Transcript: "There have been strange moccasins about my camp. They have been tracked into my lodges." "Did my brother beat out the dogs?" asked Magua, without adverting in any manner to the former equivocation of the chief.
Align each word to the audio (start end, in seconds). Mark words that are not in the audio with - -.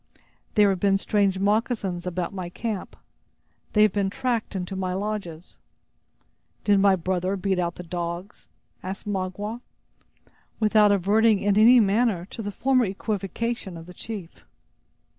"There 0.55 0.71
have 0.71 0.79
been 0.79 0.97
strange 0.97 1.37
moccasins 1.37 2.07
about 2.07 2.33
my 2.33 2.49
camp. 2.49 2.95
They 3.73 3.83
have 3.83 3.91
been 3.93 4.09
tracked 4.09 4.55
into 4.55 4.75
my 4.75 4.93
lodges." 4.95 5.59
"Did 6.63 6.79
my 6.79 6.95
brother 6.95 7.35
beat 7.37 7.59
out 7.59 7.75
the 7.75 7.83
dogs?" 7.83 8.47
asked 8.81 9.05
Magua, 9.05 9.61
without 10.59 10.91
adverting 10.91 11.37
in 11.37 11.55
any 11.55 11.79
manner 11.79 12.25
to 12.31 12.41
the 12.41 12.51
former 12.51 12.85
equivocation 12.85 13.77
of 13.77 13.85
the 13.85 13.93
chief. 13.93 14.43